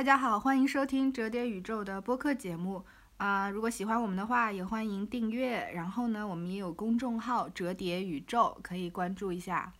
[0.00, 2.82] 大家好，欢迎收听折叠宇宙的播客节目
[3.18, 5.70] 啊、如果喜欢我们的话，也欢迎订阅。
[5.74, 9.74] 然后呢，我们也有公众号“折叠宇宙”，可以关注一下。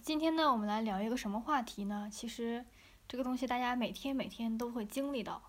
[0.00, 2.08] 今天呢，我们来聊一个什么话题呢？
[2.10, 2.64] 其实
[3.06, 5.42] 这个东西大家每天每天都会经历到。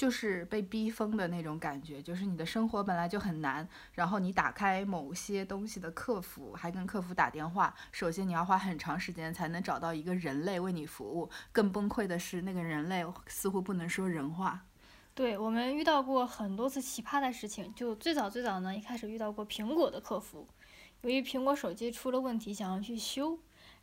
[0.00, 14.62] 就是被逼疯的那种感觉，就是你的生活本来就很难，然后你打开某些东西的客服，还跟客服打电话，首先你要花很长时间才能找到一个人类为你服务，更崩溃的是那个人类似乎不能说人话。
[15.12, 20.48] 对我们遇到过很多次奇葩的事情，就最早最早呢，一开始遇到过苹果的客服，
[21.02, 23.38] 由于苹果手机出了问题，想要去修，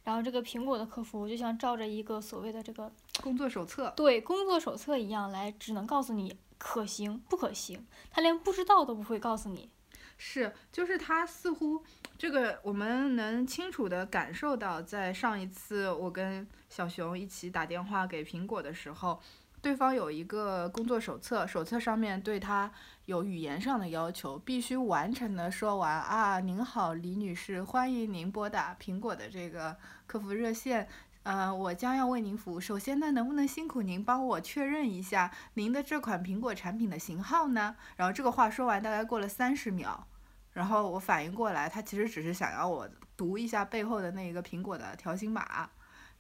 [0.08, 2.90] 然后这个苹果的客服就像照着一个所谓的这个
[3.22, 9.70] 工作手册，对工作手册一样来，只能告诉你可行不可行，他连不知道都不会告诉你。
[10.18, 11.84] 是，就是他似乎
[12.18, 19.20] 这个我们能清楚地感受到，在上一次我跟小熊一起打电话给苹果的时候，
[19.68, 22.72] 对方有一个工作手册，手册上面对他
[23.04, 30.88] 有语言上的要求，必须完整的说完啊，您好，李女士，欢迎您拨打苹果的这个客服热线。
[31.24, 32.62] 呃，我将要为您服务。
[32.62, 37.76] 首先呢，能不能辛苦您帮我确认一下您的这款苹果产品的型号呢？
[37.98, 40.08] 然后这个话说完，大概过了三十秒，
[40.54, 45.70] 然后我反应过来，他其实只是想要我读一下背后的那一个苹果的条形码。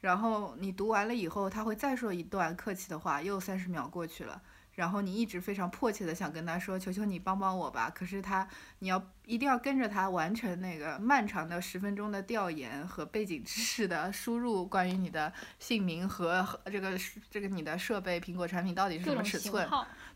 [0.01, 4.41] 然后你读完了以后，他会再说一段客气的话，又三十秒过去了。
[4.75, 16.95] 然后你一直非常迫切的想跟他说：“求求你帮帮我吧！”可是他，你要一定要跟着他完成那个漫长的十分钟的调研和背景知识的输入，关于你的姓名和和这个
[17.31, 19.67] 这个你的设备苹果产品到底是什么尺寸。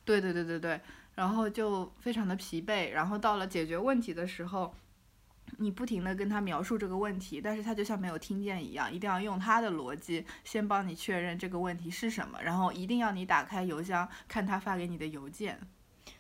[0.06, 0.80] 对对对对对，
[1.16, 4.72] 然后就非常的疲惫，然后到了解决问题的时候，
[5.58, 15.60] 你不停的跟他描述这个问题，但是他就像没有听见一样，一定要用他的逻辑先帮你确认这个问题是什么，然后一定要你打开邮箱看他发给你的邮件。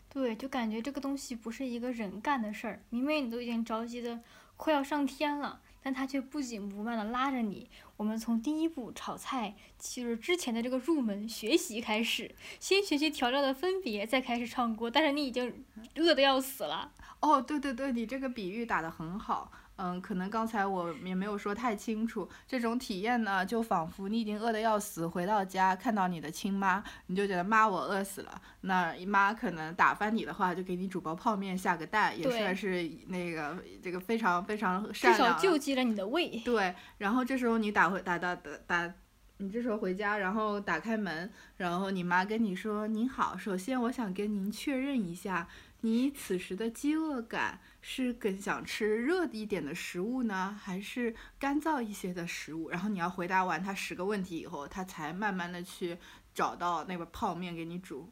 [0.09, 4.19] 对，就感觉这个东西不是一个人干的事儿，明明你都已经着急的
[4.57, 7.69] 快要上天了，但他却不紧不慢的拉着你。
[7.95, 14.91] 我们从第一步炒菜，就是之前的这个入门学习开始，先学习调料的分别，再开始唱歌。
[14.91, 15.63] 但是你已经
[15.95, 16.91] 饿得要死了。
[17.21, 19.51] 哦，对对对，你这个比喻打得很好。
[19.77, 22.29] 嗯，可能刚才我也没有说太清楚。
[22.47, 28.41] 这种体验呢，就仿佛你已经饿得要死，回到家看到你的亲妈，你就觉得妈，我饿死了。
[28.61, 35.33] 那妈可能打翻你的话，就给你煮包泡面，下个蛋，也算是那个这个非常非常善良至。
[35.33, 36.29] 少救济了你的胃。
[36.45, 38.93] 对，然后这时候你打回打打打打，
[39.37, 45.47] 你这时候回家，然后打开门，然后你妈跟你说：“您好，首先我想跟您确认一下，
[45.81, 55.97] 你此时的饥饿感是更想吃热一点的食物呢，还是干燥一些的食物？”然后你要回答完他十个问题以后，他才慢慢的去
[56.33, 58.09] 找到那个泡面给你煮。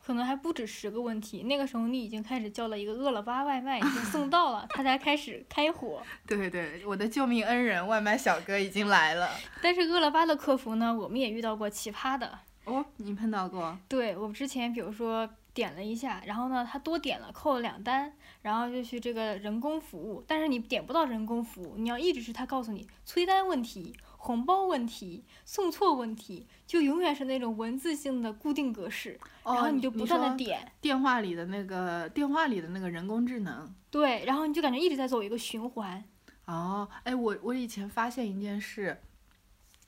[0.00, 6.02] 可能还不止十个问题，那个时候你已经开始叫了一个饿了么外卖，已经送到了，他才开始开火。
[6.26, 9.28] 对对，我的救命恩人外卖小哥已经来了。
[9.60, 12.38] 但是饿了么的客服呢，我们也遇到过奇葩的。
[12.64, 13.76] 哦，你碰到过？
[13.88, 15.28] 对我们之前，比如说
[15.58, 33.74] 点了一下，然后呢，他多点了，扣了两单，然后就去这个人工服务，但是你点不到人工服务，你要一直是他告诉你催单问题、红包问题、送错问题，就永远是那种文字性的固定格式，然后哦，你就不断的点，电话里的那个电话里的那个人工智能。
[33.90, 36.04] 对，然后你就感觉一直在走一个循环。
[36.44, 38.96] 哦，哎，我我以前发现一件事，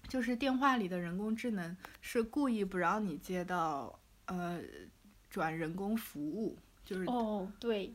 [0.09, 4.61] 就是电话里的人工智能是故意不让你接到呃
[5.31, 7.95] 转人工服务，就是哦，对，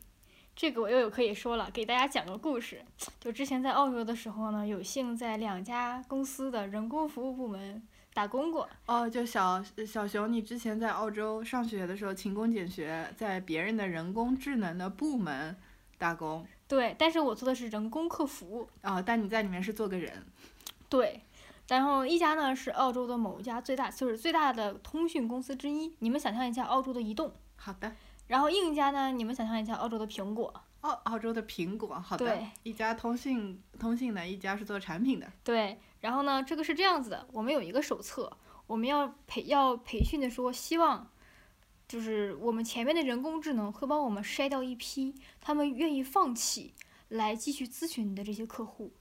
[0.56, 2.82] 这个我又有可以说了，给大家讲个故事。
[3.20, 8.68] 就之前在澳洲的时候呢，有幸在两家公司的人工服务部门打工过。
[8.86, 15.56] 哦，就小小熊，你之前在澳洲上学的时候勤工俭学，在别人的人工智能的部门
[15.98, 18.68] 打工对，但是我做的是人工客服。
[18.82, 20.24] 啊、但你在里面是做个人。
[20.88, 21.20] 对，
[21.68, 25.96] 然后一家呢是澳洲的某一家最大，就是最大的通讯公司之一。
[26.00, 27.92] 你们想象一下澳洲的移动，好的，
[28.28, 30.54] 然后另一家呢，你们想象一下澳洲的苹果。
[30.82, 35.28] 澳澳洲的苹果，好的，一家通信通信的，一家是做产品的。
[35.44, 38.32] 对，然后呢，这个是这样子的，我们有一个手册，
[38.68, 41.10] 我们要培要培训的说，希望
[41.88, 46.76] 就是我们前面的人工智能会帮我们筛掉一批他们愿意放弃
[47.08, 48.94] 来继续咨询你的这些客户。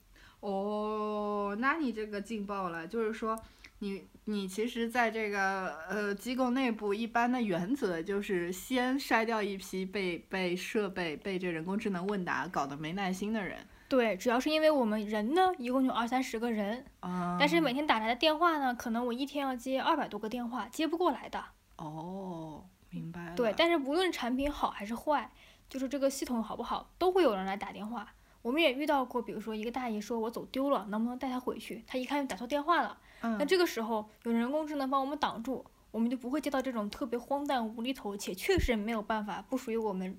[0.44, 3.34] 哦，那你这个劲爆了，就是说
[3.78, 13.56] 你你其实在这个呃机构内部一般的原则就是先筛掉一批被被设备被这人工智能问答搞得没耐心的人。
[13.88, 21.42] 对，主要是因为我们人呢，一共就二三十个人，啊，但是每天打来的电话呢，可能我一天要接二百多个电话，接不过来的。
[21.76, 23.34] 哦，明白了。
[23.34, 25.30] 对，但是无论产品好还是坏，
[25.70, 28.12] 就是这个系统好不好，都会有人来打电话。
[28.44, 31.82] 我们也遇到过，比如说一个大爷说我走丢了，能不能带他回去？
[31.86, 32.98] 他一看就打错电话了。
[33.22, 40.14] 嗯那这个时候有人工智能帮我们挡住，我们就不会接到这种特别荒诞无厘头且确实没有办法不属于我们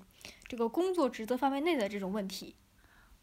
[0.48, 2.56] 这个工作职责范围内的这种问题。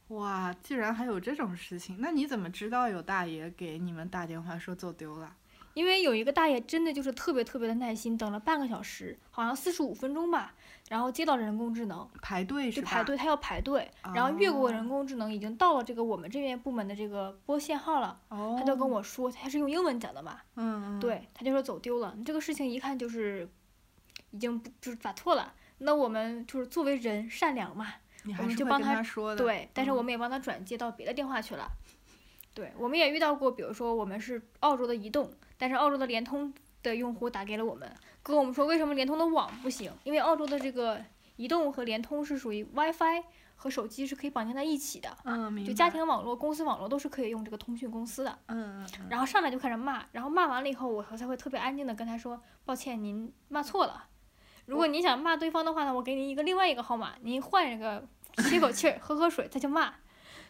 [0.08, 5.36] 哇，居然还有这种事情，那你怎么知道有大爷给你们打电话说走丢了？
[5.74, 10.54] 因为有一个大爷真的就是特别特别的耐心，等了半个小时，好像四十五分钟吧，
[10.90, 12.88] 然后接到人工智能，排队是吧？
[12.90, 14.72] 就排队，他要排队，然后越过哦。
[14.72, 23.50] 人工智能已经到了这个我们这边部门的这个拨线号了，哦，他就跟我说，他是用英文讲的嘛，嗯，嗯，对，他就说走丢了，这个事情一看就是
[24.32, 27.88] 已经不就是打错了，那我们就是作为人善良嘛，
[28.38, 29.38] 我们就帮他他说的。
[29.38, 31.68] 对，但是我嗯们也帮他转接到别的电话去了。
[32.54, 36.54] 对，我们也遇到过，比如说我们是澳洲的移动，但是澳洲的联通
[36.84, 37.92] 的用户打给了我们，
[38.24, 39.92] 跟我们说为什么联通的网不行？
[40.06, 41.00] 因为澳洲的这个
[41.36, 43.22] 移动和联通是属于 WiFi
[43.56, 48.40] 和手机是可以绑定在一起的，嗯，就家庭网络、公司网络都是可以用这个通讯公司的。
[48.48, 54.06] 嗯，嗯嗯，然后上来就开始骂，然后骂完了以后，我才会特别安静的跟他说，抱歉，您骂错了。
[54.66, 59.94] 如果您想骂对方的话呢，我给您一个另外一个号码，您换一个，吸口气儿，喝喝水，他就骂。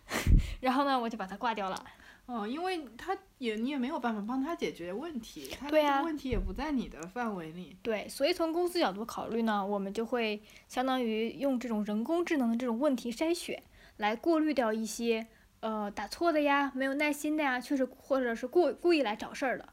[0.62, 1.86] 然后呢，我就把他挂掉了。
[2.26, 7.76] 哦，因为他也你也没有办法帮他解决问题，他对呀这个问题也不在你的范围里。
[7.82, 13.62] 对，所以从公司角度考虑呢，我们就会相当于用这种人工智能的这种问题筛选，
[13.98, 15.28] 来过滤掉一些
[15.60, 19.68] 呃打错的呀、没有耐心的呀，确实或者是故故意来找事儿的。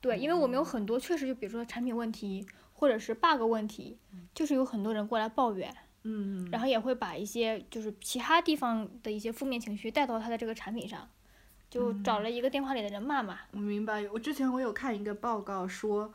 [0.00, 3.98] 对，因为我们有很多确实就比如说产品问题或者是 bug 问题，
[4.32, 5.74] 就是有很多人过来抱怨，
[6.04, 11.10] 嗯，然后也会把一些就是其他地方的一些负面情绪带到他的这个产品上，
[11.70, 13.38] 就找了一个电话里的人骂骂。
[13.52, 14.08] 我明白。
[14.12, 16.12] 我之前我有看一个报告说，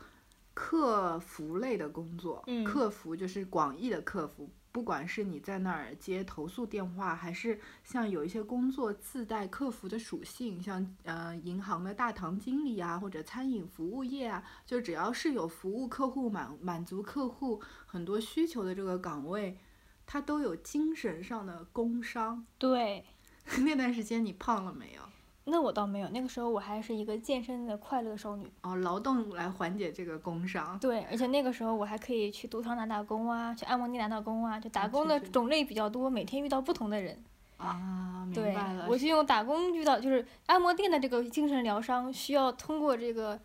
[0.52, 19.58] 客服类的工作，嗯客服就是广义的客服，不管是你在那儿接投诉电话，还是像有一些工作自带客服的属性，像呃银行的大堂经理啊，或者餐饮服务业啊，就只要是有服务客户满满足客户很多需求的这个岗位，
[20.06, 22.44] 它都有精神上的工伤。
[22.58, 23.04] 对，
[23.64, 25.02] 那段时间你胖了没有？
[25.46, 28.50] 那我倒没有，那个时候我还是一个健身的快乐少女。
[28.62, 30.78] 哦，劳动来缓解这个工伤。
[30.78, 37.22] 对，而且那个时候我还可以去赌场打打工啊，去按摩店打打工啊，就打啊工的种类比较多，每天遇到不同的人。
[37.58, 43.36] 啊，明对白了。，我是用打工遇到，就是按摩店的这个精神疗伤，需要通过这个，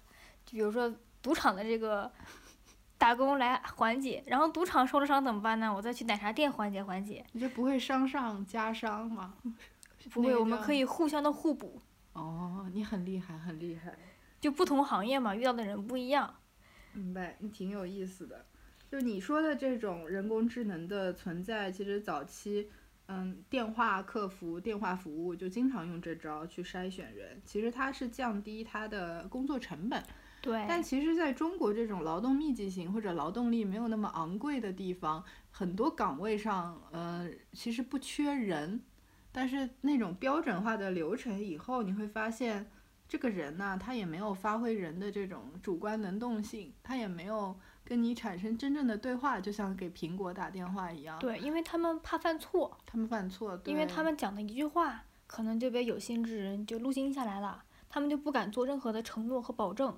[0.45, 0.90] 就比如说
[1.22, 2.10] 赌场的这个
[2.98, 4.24] 打工来缓解。
[4.25, 5.74] 然后赌场受了伤怎么办呢？
[5.74, 7.25] 我再去奶茶店缓解缓解。
[7.34, 9.34] 你这不会伤上加伤吗？
[10.13, 10.74] 不会，我们可。
[10.74, 11.81] 以互相的互补。
[12.13, 13.97] 哦，你很厉害，很厉害，
[14.39, 16.35] 就不同行业嘛，遇到的人不一样。
[16.94, 18.45] 明白，你挺有意思的。
[18.89, 22.67] 就你说的这种人工智能的存在，其实早期，
[23.06, 27.39] 嗯，电话客服、电话服务就经常用这招去筛选人。
[27.45, 30.03] 其实它是降低它的工作成本，
[30.41, 38.81] 对，但其实在中国这种劳动密集型或者劳动力没有那么昂贵的地方，很多岗位上，呃，其实不缺人，
[39.31, 42.70] 但是那种标准化的流程以后，你会发现，
[43.08, 59.95] 这个人呢，他也没有发挥人的这种主观能动性，他也没有跟你产生真正的对话，就像给苹果打电话一样，对，因为他们怕犯错，他们犯错，因为他们讲的一句话，可能就被有心之人就录音下来了，他们就不敢做任何的承诺和保证。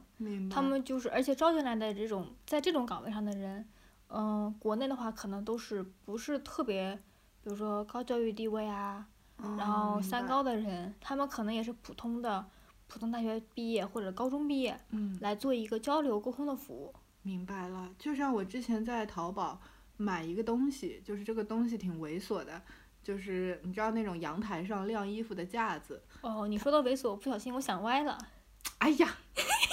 [0.49, 3.67] 他们就是，而且招进来的这种在这种岗位上的人，
[4.07, 6.95] 嗯、国内的话可能都是不是特别，
[7.43, 9.10] 比如说高教育地位啊，嗯
[9.57, 12.45] 然后三高的人，他们可能也是普通的
[12.87, 16.93] 普通大学毕业或者高中毕业嗯，来做一个交流沟通的服务。
[17.23, 19.61] 明白了，就像我之前在淘宝
[19.97, 22.61] 买一个东西，就是这个东西挺猥琐的，
[23.03, 28.17] 就是你知道那种阳台上晾衣服的架子，哦，你说到猥琐，我不小心我想歪了。
[28.79, 29.07] 哎呀，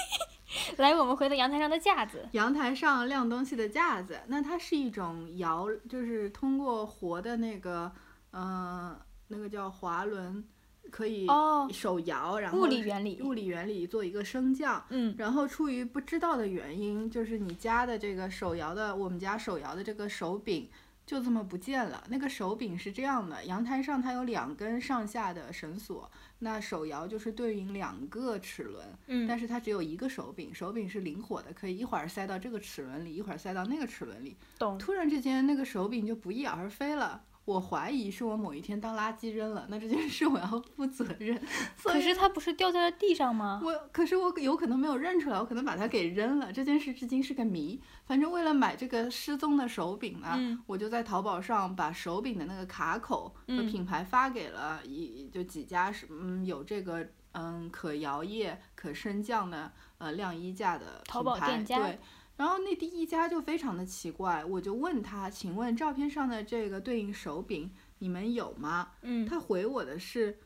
[0.77, 2.29] 来，我们回到阳台上的架子。
[2.33, 7.91] 阳台上晾东西的架子，那它是一种摇，就是通过活的那个，
[8.33, 8.95] 嗯、
[9.29, 10.43] 那个叫滑轮，
[10.91, 13.21] 可以哦，手摇，然后物理原理。
[13.23, 14.85] 物理原理做一个升降。
[14.91, 20.69] 嗯，然后出于不知道的原因，就是你家的这个手摇的，我们家手摇的这个手柄
[21.07, 22.03] 就这么不见了。
[22.09, 34.37] 那个手柄是这样的，阳台上它有两根上下的绳索，那手摇就是对应两个齿轮，嗯，但是它只有一个手柄，手柄是灵活的，可以一会儿塞到这个齿轮里，一会儿塞到那个齿轮里。
[34.59, 34.79] 懂。
[34.79, 37.23] 突然之间，那个手柄就不翼而飞了。
[37.49, 41.41] 我怀疑是我某一天当垃圾扔了，那这件事我要负责任。
[41.83, 43.63] 可是它不是掉在了地上吗？
[43.65, 46.53] 我可是我有可能没有认出来，我可能把它给扔了。
[46.53, 47.81] 这件事至今是个谜。
[48.05, 61.99] 反正为了买这个失踪的手柄呢，嗯我就在淘宝上把手柄的那个卡口和嗯品牌发给了一就几家是嗯有这个嗯可摇曳可升降的呃晾衣架的淘品牌宝店家对。
[62.39, 68.93] 然后那第一家就非常的奇怪，我就问他，请问照片上的这个对应手柄你们有吗？
[69.03, 70.39] 嗯，他回我的是，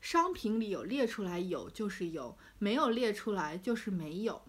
[0.00, 4.40] 商品里有列出来有就是有，没有列出来就是没有。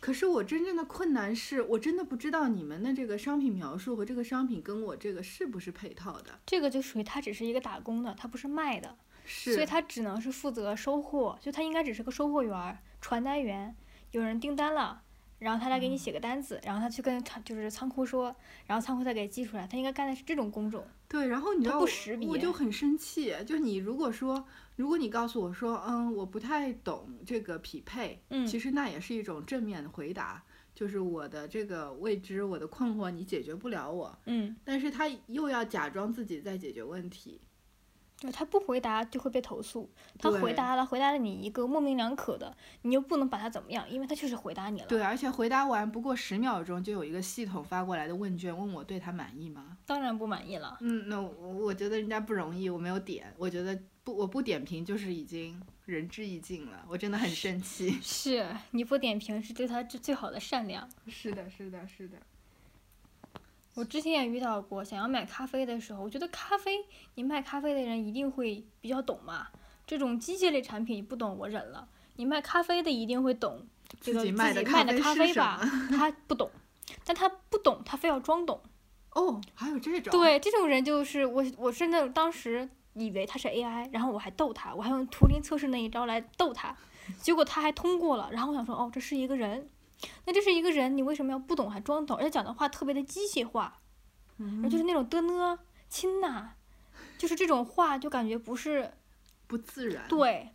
[0.00, 6.40] 可是我真正的困难是我真的不知道你们的这个商品描述和这个商品跟我这个是不是配套的。
[6.46, 8.96] 这个就属于他只是一个打工的，他不是卖的，
[9.26, 13.76] 是，所以他只能是负责收货，就他应该只是个收货员、传单员。
[14.12, 15.02] 有人订单了，
[15.42, 18.34] 然后他来给你写个单子，然后他去跟仓就是仓库说，
[18.66, 19.66] 然后仓库再给寄出来。
[19.66, 20.84] 他应该干的是这种工种。
[21.08, 24.46] 对，然后你知它不识别我就很生气，就你如果说，
[24.76, 30.42] 如果你告诉我说，嗯，我不太懂这个匹配，嗯其实那也是一种正面的回答，
[30.74, 37.40] 就是我的这个未知，我的困惑你解决不了我，嗯，但是他又要假装自己在解决问题，
[38.22, 44.86] 对他不回答就会被投诉，他回答了，回答了你一个模棱两可的，你又不能把他怎么样，因为他确实回答你了。
[44.86, 49.76] 对，而且回答完不过十秒钟就有一个系统发过来的问卷，问我对他满意吗？
[49.84, 50.78] 当然不满意了。
[50.80, 57.98] 嗯，那我我觉得人家不容易，我没有点，我觉得不我不点评就是已经仁至义尽了，我真的很生气。
[58.00, 60.88] 是你不点评是对他最最好的善良。
[61.08, 62.16] 是的，是的，是的。
[63.74, 69.48] 我之前也遇到过，想要买咖啡的时候，我觉得咖啡你卖咖啡的人一定会比较懂嘛。
[69.86, 73.66] 这种机械类产品你不懂我忍了，你卖咖啡的一定会懂
[74.00, 75.60] 这个自己卖的咖啡吧？
[75.90, 76.50] 他不懂，
[77.04, 78.60] 但他不懂，他非要装懂。
[79.12, 80.10] 哦，还有这种。
[80.10, 86.74] 对，这种人就是我，我真的当时以为他是 AI，然后我还逗他，我还用图灵测试那一招来逗他，
[87.20, 88.30] 结果他还通过了。
[88.32, 89.68] 然后我想说，哦，这是一个人，
[90.26, 92.16] 那这是一个人，你为什么要不懂还装懂？
[92.16, 93.80] 而且讲的话特别的机械化，
[94.38, 96.54] 嗯就是那种的呢、亲呐，
[97.18, 98.92] 就是这种话就感觉不是
[99.46, 100.08] 不自然。。
[100.08, 100.50] 对，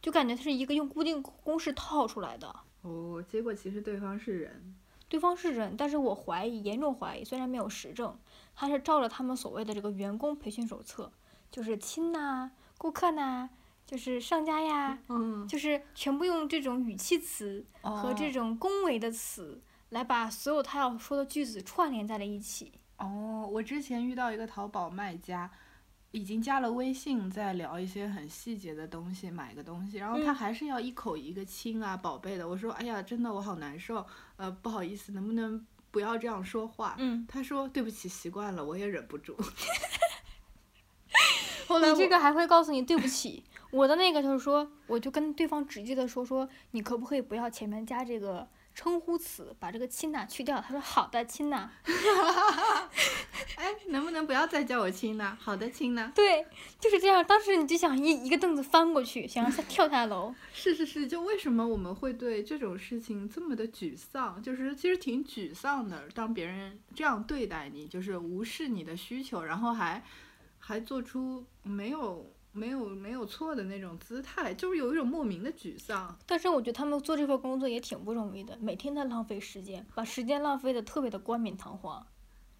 [0.00, 2.54] 就感觉他是一个用固定公式套出来的。
[2.82, 4.74] 哦，结果其实对方是人。
[5.08, 8.18] 对方是人，但是我怀疑，严重怀疑，虽然没有实证，
[8.56, 11.12] 他是照着他们所谓的这个员工培训手册，
[11.52, 13.50] 就是亲呐、顾客呐、
[13.86, 15.46] 就是上家呀，嗯。
[15.46, 19.60] 就是全部用这种语气词和这哦种恭维的词
[19.90, 22.72] 来把所有他要说的句子串联在了一起。
[22.96, 25.50] 哦，我之前遇到一个淘宝卖家，
[26.12, 32.48] 已经加了微信，在聊一些很细节的东西，买个东西，然后他嗯还是要一口一个亲啊，宝贝的。
[32.48, 36.94] 我说，哎呀，真的我好难受，呃，不好意思，能不能不要这样说话？
[36.98, 39.36] 嗯，他说对不起，习惯了，我也忍不住。
[41.66, 43.44] 后来你这个还会告诉你对不起。
[43.74, 50.60] 我的那个就是说，我就跟对方直接的说说，你可不可以不要前面加这个称呼词，把这个亲呐去掉？
[50.60, 51.72] 他说好的，亲呐。
[53.56, 55.36] 哎，能不能不要再叫我亲呐？
[55.40, 56.12] 好的，亲呐？
[56.14, 56.46] 对，
[56.78, 57.24] 就是这样。
[57.24, 60.32] 当时你就想一一个凳子翻过去，想让他跳下楼。
[60.54, 64.40] 是是是，就为什么我们会对这种事情这么的沮丧？
[64.40, 70.00] 就是其实挺沮丧的，当别人这样对待你，就是无视你的需求，然后还
[70.60, 76.16] 还做出没有没有没有错的那种姿态，就是有一种莫名的沮丧。
[76.24, 82.06] 但是我觉得他们做这份工作也挺不容易的，每天在浪费时间，把时间浪费的特别的冠冕堂皇。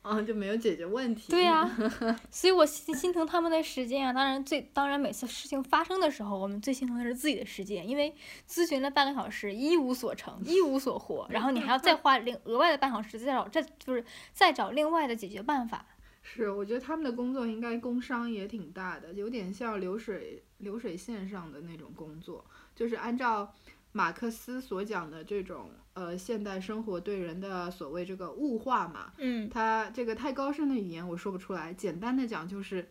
[0.02, 1.30] 啊，就没有解决问题。
[1.32, 1.66] 对呀、
[2.30, 4.12] 所以我心心疼他们的时间啊。
[4.12, 8.14] 当然最当然每次事情发生的时候，我们最心疼的是自己的时间，因为
[8.46, 15.86] 咨询了半个小时一无所成，一无所获，然后你还要再花另额外的半小时再找再就是再找另外的解决办法。
[16.26, 23.54] 是，我觉得他们的工作应该工伤也挺大的，有点像流水流水线上的那种工作，就是按照
[23.92, 32.90] 马克思所讲的这种呃现代生活对人的所谓这个物化嘛，嗯他这个太高深的语言我说不出来，简单的讲就是，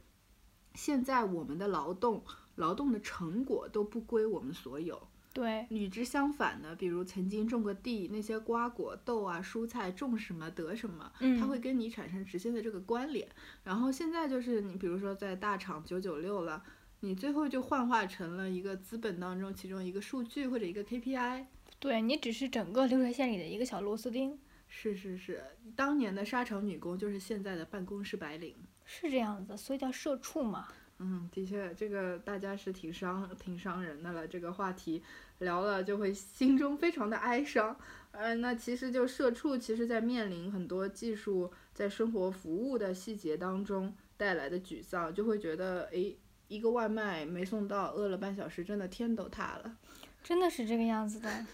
[0.75, 2.23] 现在我们的劳动
[2.55, 5.07] 劳动的成果都不归我们所有。
[5.33, 13.27] 对，与之相反的，比如曾经种个地，那些瓜果豆啊、蔬菜种什么得什么，嗯它会跟你产生直接的这个关联。
[13.63, 16.63] 然后现在就是你比如说在大厂九九六了，
[16.99, 21.45] 你最后就幻化成了一个资本当中其中一个数据或者一个 KPI。
[21.79, 24.37] 对你只是整个流水线里的一个小螺丝钉，
[24.67, 25.43] 是是是，
[25.75, 28.55] 当年的沙场女工就是现在的办公室白领。
[28.85, 30.67] 是这样子，所以叫社畜嘛。
[31.05, 34.25] 嗯，的确，这个大家是挺伤挺伤人的了。
[34.25, 35.03] 这个话题
[35.39, 37.75] 聊了就会心中非常的哀伤。
[38.11, 46.17] 呃，那其实就社畜，其实在面临很多技术在生活服务的细节当中，带来的沮丧，就会觉得诶，
[46.47, 49.75] 一个外卖没送到，饿了半小时，真的天都塌了。
[50.23, 51.45] 真的是这个样子的。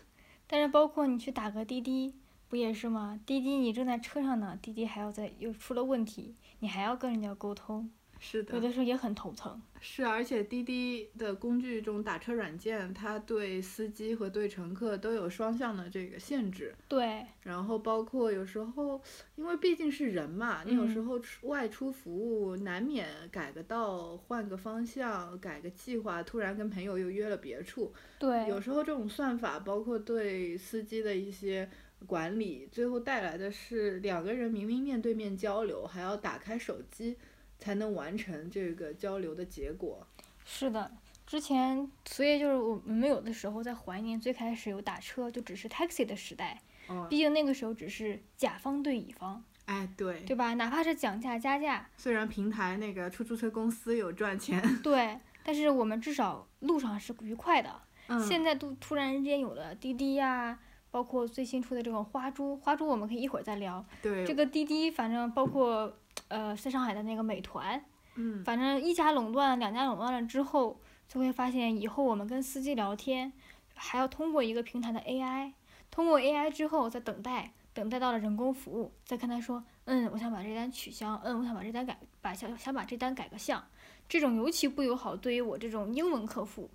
[0.46, 2.14] 但是包括你去打个滴滴，
[2.48, 3.20] 不也是吗？
[3.26, 7.90] 滴滴你正在车上呢，滴滴还要在又出了问题，你还要跟人家沟通，
[8.20, 9.62] 是的，有的时候也很头疼。
[9.82, 16.76] 是，而且滴滴的工具中打车软件，它对司机和对乘客都有双向的这个限制。
[16.90, 19.02] 对，然后包括有时候，
[19.36, 27.94] 因为毕竟是人嘛，你有时嗯候出外出服务，难免改个道、换个方向、改个计划，突然跟朋友又约了别处。
[28.20, 31.70] 对，有时候这种算法，包括对司机的一些
[32.06, 37.16] 管理，最后带来的是两个人明明面对面交流，还要打开手机
[37.60, 40.08] 才能完成这个交流的结果。
[40.44, 40.92] 是的。
[41.28, 50.56] 之前，所以就是我们有的时候在怀念最开始有打车就只是 taxi 的时代，哦，毕竟那个时候只是甲方对乙方，哎，对，对吧？
[50.56, 57.80] 哪怕是讲价加价，虽然平台那个出租车公司有赚钱， 对，但是我们至少路上是愉快的。
[58.08, 60.58] 嗯，现在都突然之间有了滴滴呀、
[60.90, 63.86] 包括最新出的这种花猪，花猪我们可以一会儿再聊。
[64.02, 65.96] 对这个滴滴，反正包括
[66.30, 67.84] 呃在上海的那个美团，
[68.16, 73.32] 嗯，反正一家垄断，两家垄断了之后，就会发现以后我们跟司机聊天，
[73.76, 75.52] 还要通过一个平台的 AI，
[75.92, 83.68] 通过 AI 之后再等待，等待到了人工服务，再跟他说，嗯，我想把这单取消，嗯，我想把这单改，把想想把这单改个项，
[84.08, 86.70] 这种尤其不友好对于我这种英文客户，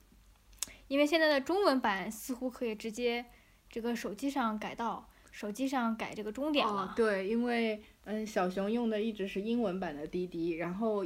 [0.88, 3.24] 因为现在的中文版似乎可以直接
[3.68, 11.04] 这个手机上改到手机上改这个终点哦了，，对，因为嗯，小熊用的一直是英文版的滴滴，然后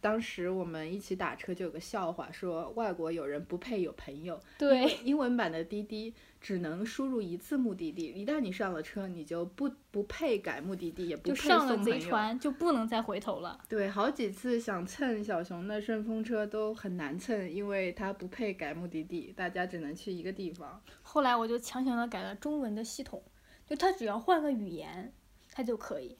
[0.00, 11.78] 当时我们一起打车就有个笑话，说外国友人不配有朋友，对，英文版的滴滴只能输入一次目的地，一旦你上了车，你就不不配改目的地，也不就配上了。
[11.78, 13.58] 贼船就不能再回头了。
[13.68, 20.82] 对，好几次想蹭小熊的顺风车都很难蹭，因为它不配改目的地，大家只能去一个地方。
[21.00, 23.22] 后来我就强行的改了中文的系统，
[23.66, 25.14] 就它只要换个语言，
[25.52, 26.18] 它就可以。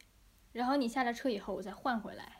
[0.52, 2.36] 然后你下了车以后，我再换回来。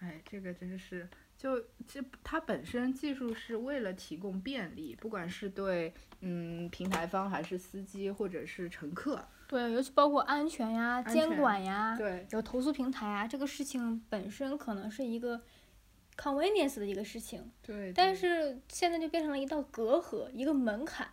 [0.00, 15.42] 哎，这个真是，就这它本身技术是为了提供便利，不管是对嗯平台方还是司机或者是乘客，对，尤其包括安全呀、监管呀，对有投诉平台啊，这个事情本身可能是一个
[16.16, 21.06] convenience 的一个事情，对，但是现在就变成了一道隔阂，一个门槛。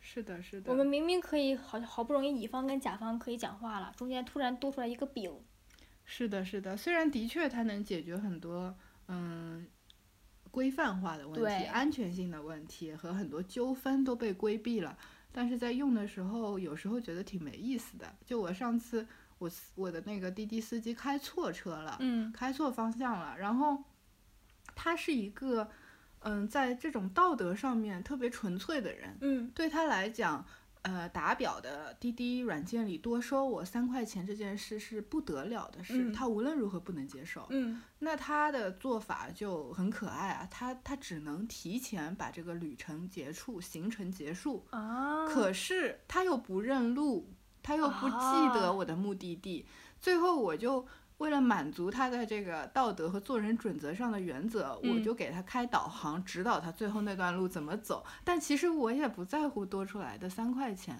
[0.00, 5.34] 是的，是的，我们明明可以好好不容易乙方跟甲方可以讲话了，中间突然多出来一个饼。
[6.10, 8.74] 是的，是的，虽然的确它能解决很多
[9.08, 9.66] 嗯
[10.50, 14.96] 规范化的问题、安全性的问题和很多纠纷都被规避了，
[15.30, 18.06] 但是在用的时候，有时候觉得挺没意思的。
[18.24, 19.06] 就我上次
[19.38, 23.84] 我我的那个滴滴司机开错车了，嗯开错方向了，然后
[24.74, 25.70] 他是一个
[26.20, 30.44] 嗯在这种道德上面特别纯粹的人，嗯对他来讲，
[30.82, 37.46] 呃，打表的滴滴软件里多收我三块钱这件事是不得了的事，嗯他无论如何不能接受。
[37.50, 49.66] 嗯那他的做法就很可爱啊，他他只能提前把这个旅程结束，行程结束，啊，可是他又不认路，他又不记啊得我的目的地，
[50.00, 50.86] 最后我就。
[51.18, 58.04] 为了满足他的这个道德和做人准则上的原则，我嗯就给他开导航，指导他最后那段路怎么走。
[58.24, 60.98] 但其实我也不在乎多出来的三块钱，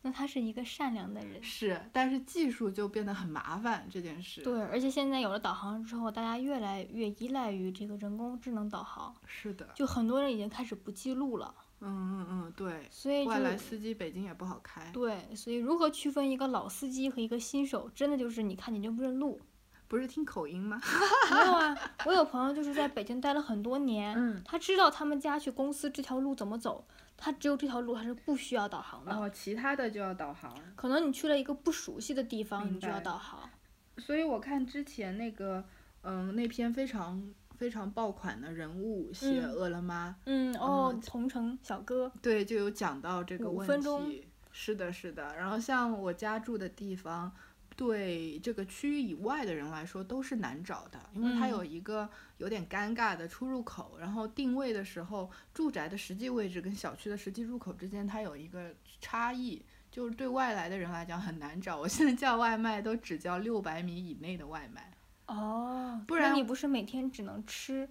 [0.00, 1.42] 那他是一个善良的人。
[1.42, 4.42] 是，但是技术就变得很麻烦这件事。
[4.42, 11.54] 对，而且现在有了导航之后，大家越来越依赖于这个人工智能导航，是的，就很多人已经开始不记录了。
[11.84, 14.90] 嗯嗯嗯，对，所以就外来司机北京也不好开。
[14.92, 19.40] 对，所以如何区分一个老司机和一个新手，真的就是你看你认不认路。
[19.88, 20.80] 不是听口音吗？
[21.30, 29.10] 没有啊，我有朋友就是在北京待了很多年，嗯，他知道他们家去公司这条路怎么走，他只有这条路他是不需要导航的。
[29.10, 30.56] 然后其他的就要导航。
[30.76, 33.50] 可能你去了一个不熟悉的地方，你就要导航。
[33.98, 35.62] 所以我看之前那个，
[36.00, 37.22] 嗯，那篇非常
[37.56, 44.26] 非常爆款的人物写嗯饿了么，嗯，哦嗯，同城小哥，对，就有讲到这个五问分钟题。
[44.50, 45.34] 是的，是的。
[45.36, 47.32] 然后像我家住的地方，
[47.76, 59.62] 对这个区域以外的人来说都是难找的，因为它嗯有一个有点尴尬的出入口，然后定位的时候，住宅的实际位置跟小区的实际入口之间它有一个差异。
[59.90, 64.90] 就是对外来的人来讲很难找，我现在叫外卖都只叫六百米以内的外卖。
[65.32, 67.88] 哦，不然那你不是每天只能吃？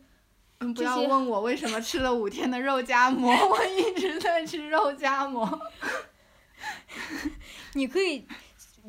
[0.59, 5.59] 嗯，不要问我为什么吃了五天的肉夹馍， 我一直在吃肉夹馍。
[7.73, 8.27] 你可以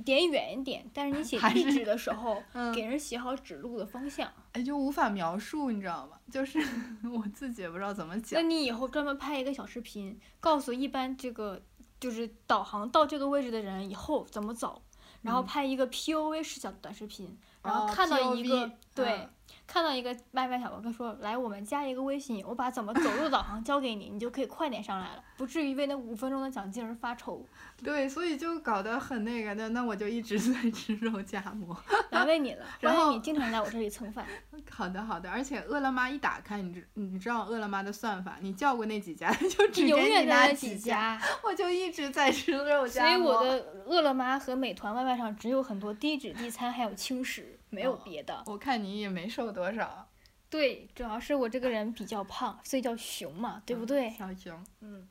[0.05, 4.31] 点远一点，但是你写地址的时候，嗯给人写好指路的方向。
[4.53, 6.19] 哎，就无法描述，你知道吗？
[6.31, 6.59] 就是
[7.11, 8.47] 我自己也不知道怎么讲那。
[8.47, 11.62] 你以后专门拍一个小视频，告诉一般这个
[11.99, 14.83] 就是导航到这个位置的人以后怎么走，
[15.23, 19.29] 然后嗯拍一个 POV 视角的短视频，然后哦看到一个、对。
[19.55, 27.43] 嗯看到一个外卖小哥哥说：“来，我们加一个微信，我把怎么走路导航交给你，你就可以快点上来了，不至于为那五分钟的奖金而发愁。
[27.83, 31.75] 对，所以就搞得很那个的，那我就一直 在吃肉夹馍。
[32.11, 34.27] 难为你了， 然后你经常来我这里蹭饭。
[34.69, 43.49] 好的好的，而且饿了么一打开，你知你知道饿了么的算法，你叫过那几家，就只永给你那几，家，我就一直在吃肉夹馍所以。
[43.49, 48.45] 我的饿了么和美团外卖上只有很多低脂低餐，还有轻食，没有哦别的。
[48.47, 50.09] 我看你也没瘦多少，
[50.49, 54.11] 对，主要是我这个人比较胖，所以叫熊嘛，对不对？
[54.11, 55.09] 小熊，嗯，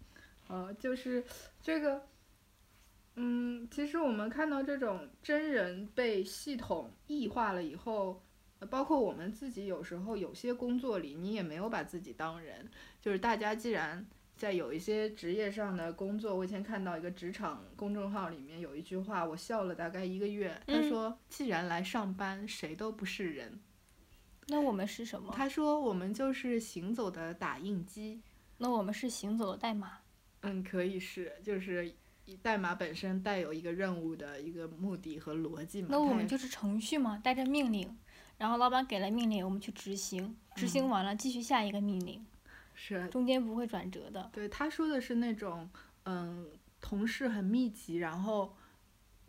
[0.48, 1.24] 呃，就是
[1.62, 2.08] 这个，
[3.16, 8.24] 嗯，其实我们看到这种真人被系统异化了以后，
[8.60, 12.70] 呃包括我们自己有时候有些工作里，你也没有把自己当人，
[13.02, 14.06] 就是大家既然。
[14.42, 20.60] 在有一些职业上的工作，我以前看到一个职场公众号里面有一句话，我笑了大概一个月。
[20.66, 23.60] 他嗯说：“既然来上班，谁都不是人。”
[24.50, 25.32] 那我们是什么？
[25.38, 28.20] 他说：“我们就是行走的打印机。”
[28.58, 30.00] 那我们是行走的代码。
[30.42, 31.94] 嗯，可以是，就是
[32.42, 35.90] 代码本身带有一个任务的一个目的和逻辑嘛。
[35.92, 37.96] 那我们就是程序嘛，带着命令，
[38.40, 42.26] 然后老板给了命令，我们去执行，执行嗯完了继续下一个命令，
[42.84, 44.28] 是中间不会转折的。
[44.34, 45.70] 对他说的是那种
[46.06, 48.56] 嗯，同事很密集，然后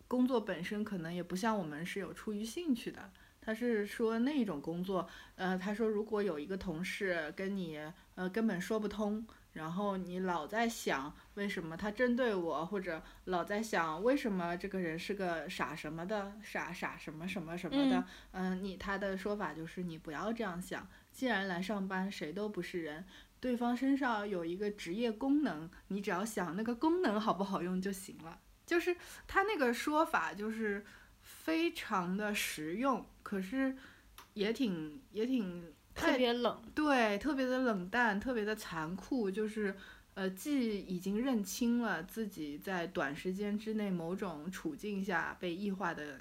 [0.08, 3.10] 工作本身可能也不像我们是有出于兴趣的。
[3.42, 7.78] 他是说那种工作，呃，他说如果有一个同事跟你
[8.14, 23.04] 呃根本说不通，然后你老在想为什么他针对我，或者老在想为什么这个人是个傻什么的，傻傻什么什么什么的，嗯、你他的说法就是你不要这样想，既然来上班，谁都不是人，
[23.42, 28.38] 对方身上有一个职业功能，你只要想那个功能好不好用就行了。
[28.64, 30.84] 就是他那个说法就是
[31.22, 33.76] 非常的实用，可是
[34.34, 39.74] 也挺也挺特别冷，对，特别的冷淡，特别的残酷，就是
[40.14, 46.20] 呃，既已经认清了自己在短时间之内某种处境下被异化的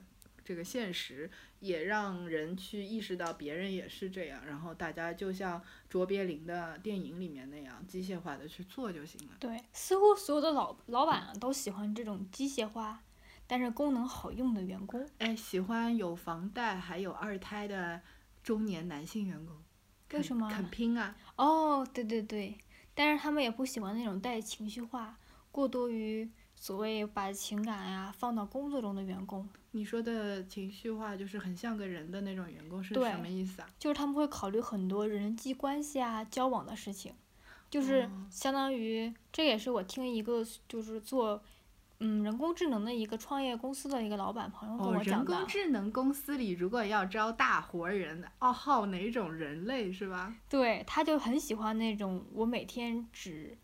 [0.51, 9.37] 这个现实，也让人去意识到别人也是这样，然后大家就像卓别林的电影里面那样，机械化的去做就行了。
[9.39, 13.01] 对，似乎所有的老老板啊都喜欢这种机械化，
[13.47, 15.09] 但是功能好用的员工。
[15.19, 18.01] 哎，喜欢有房贷还有二胎的
[18.43, 19.55] 中年男性员工，
[20.09, 21.15] 肯为什么啊肯拼啊？
[21.37, 22.57] 哦，对对对，
[22.93, 25.17] 但是他们也不喜欢那种带情绪化、
[25.49, 26.29] 过多于
[26.61, 29.49] 所谓把情感呀、放到工作中的员工。
[29.71, 33.67] 你说的情绪化就是很像个人的那种员工是什么意思啊？
[33.79, 37.15] 就是他们会考虑很多人际关系啊、交往的事情，
[37.67, 41.41] 就是哦相当于这也是我听一个就是做
[41.97, 45.35] 嗯人工智能的一个创业公司的一个老板朋友跟哦，人我讲的。
[45.35, 50.35] 工智能公司里如果要招大活人，哦，好哪种人类是吧？
[50.47, 53.57] 对，他就很喜欢那种我每天只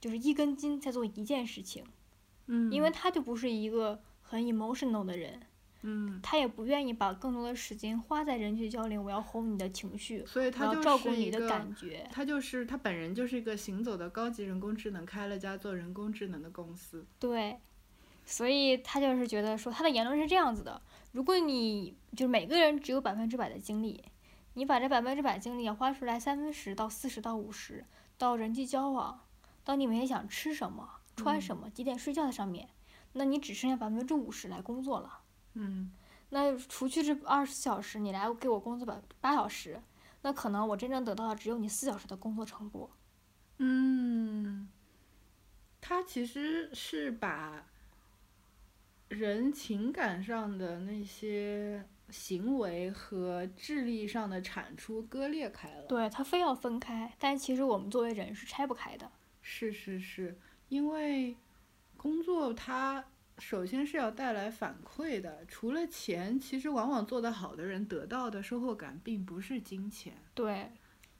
[0.00, 1.82] 就是一根筋在做一件事情，
[2.46, 5.40] 嗯，因为他就不是一个很 emotional 的人，
[5.82, 12.08] 嗯，他也不愿意把更多的时间花在人际交流，我要哄你的情绪，所以他就照顾你的感觉。
[12.10, 17.06] 他就是他本人就是一个行走的高级人工智能，开了家做人工智能的公司。
[17.18, 17.58] 对，
[18.24, 20.80] 所以他就是觉得说，他的言论是这样子的：
[21.12, 24.02] 如果你就是每个人只有百分之百的精力，
[24.54, 27.84] 你把这百分之百精力要花出来三分十到四十到五十
[28.18, 29.20] 到人际交往，
[29.62, 32.68] 到你每天想吃什么、穿什么、几点睡觉的上面，
[33.14, 35.20] 那你只剩下百分之五十来工作了。
[35.54, 35.90] 嗯，
[36.28, 39.80] 那除去这二十四小时，你来给我工作八八小时，
[40.22, 42.90] 那可能我真正得到的只有你四小时的工作成果。
[43.58, 44.68] 嗯，
[45.80, 47.64] 他其实是把
[49.08, 55.86] 人情感上的那些行为和智力上的产出割裂开了。
[55.86, 59.10] 对他非要分开，但其实我们作为人是拆不开的。
[59.40, 61.36] 是是是，因为
[61.96, 63.04] 工作它
[63.38, 70.14] 首先是要带来反馈的，除了钱，其实往往做得好的人得到的收获感并不是金钱。
[70.34, 70.72] 对，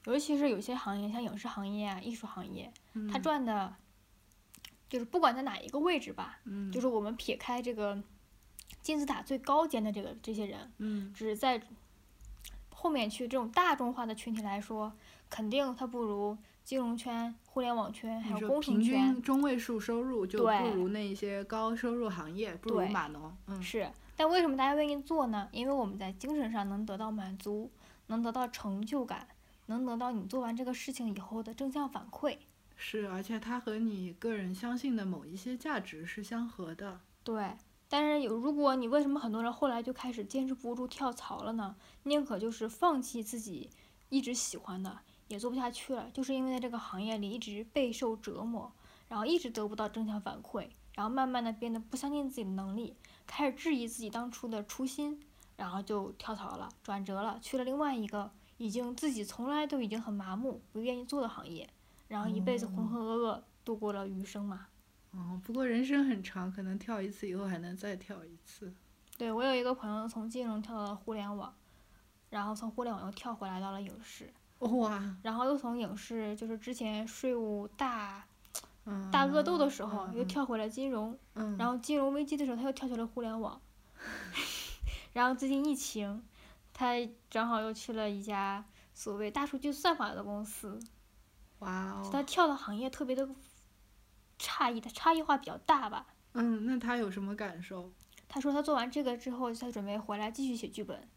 [0.04, 3.76] 尤其是有些行业，像影视行业啊、艺术行业，嗯他赚的，
[4.88, 8.02] 就是不管在哪一个位置吧，嗯就是我们撇开这个
[8.80, 11.60] 金字塔最高尖的这个这些人，嗯只是在
[12.70, 14.92] 后面去这种大众化的群体来说，
[15.28, 23.34] 肯定他不如金融圈、互联网圈还有工程平圈均中位数收入就不如那一些高收入行业，不如码农。
[23.46, 23.90] 嗯，是。
[24.14, 25.48] 但为什么大家愿意做呢？
[25.52, 27.70] 因为我们在精神上能得到满足，
[28.08, 29.26] 能得到成就感，
[29.68, 32.36] 能得到你做完这个事情以后的正向反馈。
[32.76, 37.00] 是，而且它和你个人相信的某一些价值是相合的。
[37.24, 37.56] 对，
[37.88, 41.74] 但是有，如果你为什么很多人后来就开始坚持不住跳槽了呢？
[42.02, 43.70] 宁可就是放弃自己
[44.10, 48.72] 一直喜欢的，也做不下去了，就是因为在这个行业里一直备受折磨，
[49.08, 52.94] 然后一直得不到正向反馈，然后慢慢的变得不相信自己的能力，
[53.26, 55.20] 开始质疑自己当初的初心，
[55.56, 61.68] 然后就跳槽了，转折了，去了另外一个已经自己从来都已经很麻木、不愿意做的行业，
[62.08, 64.68] 然后一辈子浑浑噩噩度过了余生嘛。
[65.12, 68.72] 哦，不过人生很长，可能跳一次以后还能再跳一次。
[69.16, 71.54] 对我有一个朋友从金融跳到了互联网，
[72.28, 78.24] 然后从互联网又跳回来到了影视，哇，然后又从影视就是之前税务大
[78.86, 83.60] 嗯，大恶斗的时候又嗯，跳回了金融，嗯，然后金融危机的时候他又跳去了互联网，
[85.12, 86.22] 然后最近疫情，
[86.72, 86.92] 他
[87.28, 88.64] 正好又去了一家
[88.94, 90.78] 所谓大数据算法的公司，
[91.58, 93.28] 哇哦他哦，跳的行业特别的
[94.38, 96.06] 差异，他差异化比较大吧。
[96.34, 97.90] 嗯，那他有什么感受？
[98.28, 101.08] 他说他做完这个之后，他准备回来继续写剧本，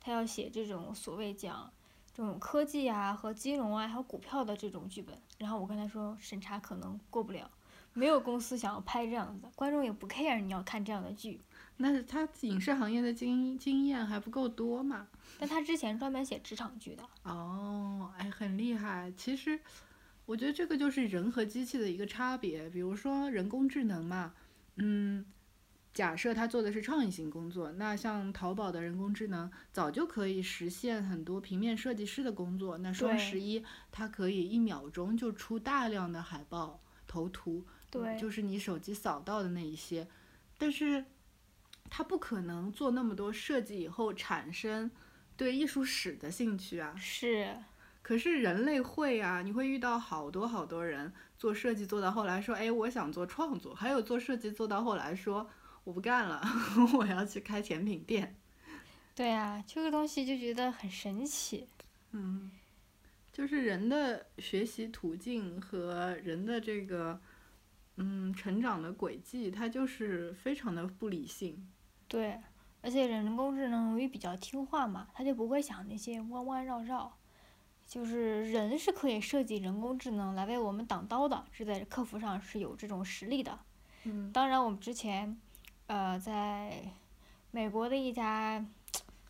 [0.00, 1.70] 他要写这种所谓讲
[2.18, 5.16] 这种科技啊和金融啊还有股票的这种剧本。
[5.38, 7.48] 然后我跟他说审查可能过不了，
[7.92, 11.40] 没有公司想要拍这样的，观众也不 care 你要看这样的剧。
[11.76, 15.06] 那是他影视行业的经经验还不够多嘛？
[15.38, 19.12] 但他之前专门写职场剧的，哦，哎，很厉害。
[19.16, 19.60] 其实，
[20.26, 22.68] 我觉得这个就是人和机器的一个差别。
[22.68, 24.34] 比如说人工智能嘛，
[24.74, 25.24] 嗯，
[25.94, 32.78] 假设他做的是创意型工作，那像淘宝的人工智能早就可以实现很多平面设计师的工作。
[32.78, 40.06] 那双十一它可以一秒钟就出大量的海报、头图，嗯对就是你手机扫到的那一些，
[40.56, 41.04] 但是
[41.90, 44.90] 它不可能做那么多设计以后产生
[45.36, 46.94] 对艺术史的兴趣啊。
[46.96, 47.56] 是
[48.02, 55.48] 可是人类会啊，你会遇到好多好多人做设计做到后来说，哎，我想做创作，还有做设计做到后来说
[55.88, 56.38] 我不干了，
[56.98, 58.36] 我要去开甜品店。
[59.14, 61.66] 对啊，这个东西就觉得很神奇。
[62.12, 62.50] 嗯，
[63.32, 67.18] 就是人的学习途径和人的这个
[67.96, 71.66] 嗯成长的轨迹，它就是非常的不理性。
[72.06, 72.38] 对，
[72.82, 77.10] 而且人工智能由于比较听话嘛，它就不会想那些弯弯绕绕。
[77.86, 83.58] 就是人是可以设计人工智能来为我们挡刀的，是在客服上是有这种实力的。
[84.04, 85.40] 嗯当然，我们之前，
[85.88, 86.92] 呃，在
[87.50, 88.64] 美国的一家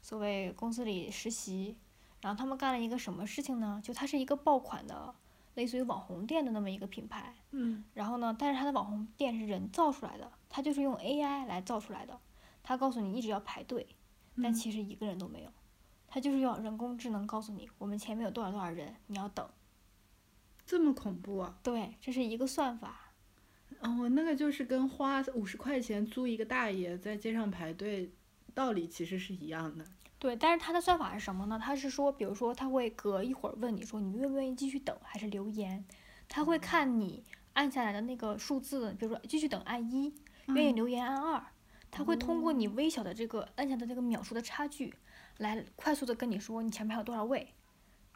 [0.03, 1.77] 所谓公司里实习，
[2.21, 3.81] 然后他们干了一个什么事情呢？
[3.83, 5.15] 就它是一个爆款的，
[5.55, 7.33] 类似于网红店的那么一个品牌。
[7.53, 12.19] 嗯然后呢，但是它的网红店是人造出来的，它就是用 AI 来造出来的。
[12.63, 13.87] 它告诉你一直要排队，
[14.43, 15.51] 但嗯其实一个人都没有。
[16.09, 19.49] 它就是要人工智能告诉你，我们前面有多少多少人，你要等。
[20.67, 21.59] 这么恐怖啊！
[21.63, 23.08] 对，这是一个算法。
[23.81, 28.13] 哦，那个就是跟花五十块钱租一个大爷在街上排队，
[28.55, 29.85] 道理其实是一样的。
[30.19, 31.61] 对，但是它的算法是什么呢？
[31.63, 35.85] 它是说，比如说，他会隔一会儿问你说，你愿不愿意继续等，还是留言？
[36.29, 40.13] 他会看你按下来的那个数字，比如说继续等按一，
[40.49, 41.41] 愿意嗯留言按二。
[41.91, 44.93] 他会通过你微小的这个按下的这个秒数的差距，
[45.39, 47.55] 来快速的跟你说你前面还有多少位。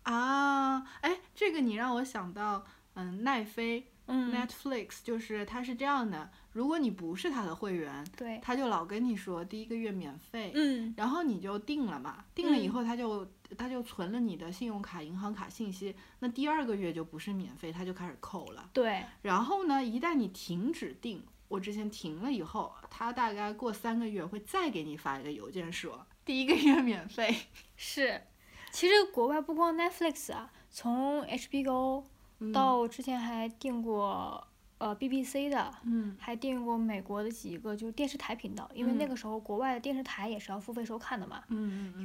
[0.02, 18.68] 啊，哎，这个你让我想到，嗯，奈飞嗯，Netflix 就是它是这样的，如果你不是它的会员，对，他就老跟你说第一个月免费，嗯，然后你就定了嘛，定了以嗯后他就他就存了你的信用卡、银行卡信息，那第二个月就不是免费，他就开始扣了。
[18.72, 27.34] 对，然后呢，一旦你停止订，我之前停了以后，他大概过三个月会再给你发一个邮件说第一个月免费。
[27.76, 28.22] 是。
[28.70, 32.04] 其实国外不光 Netflix 啊，从 HBO
[32.42, 34.46] 嗯到之前还订过
[34.78, 41.42] 呃 BBC 的，嗯还订过美国的几个就是电视台频道，因为那嗯个时候国外的电视台也是要付费收看的嘛。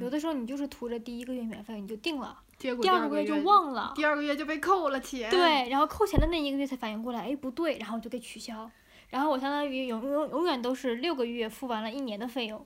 [0.00, 8.70] 有的时候你就是图着第一个月免费你就订了，结果第二个月就忘了，第二个月就被扣了钱。，对，然后扣钱的那一个月才反应过来，哎不对，然后就给取消。
[9.08, 12.64] 然后我相当于永永永远都是六个月付完了一年的费用，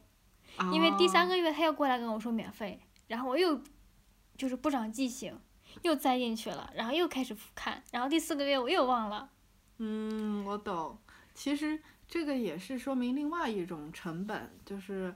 [0.73, 3.61] 因为第三个个月他又过来跟我说免费，然后我又
[4.37, 5.39] 就是不长记性，
[5.81, 9.31] 又栽进去了，然后又开始看，然后第四个月我又忘了。
[9.79, 10.99] 嗯，我懂。
[11.35, 15.15] 其实这个也是说明另外一种成本，就是